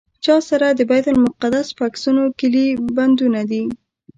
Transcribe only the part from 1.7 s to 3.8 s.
په عکسونو کیلي بندونه دي.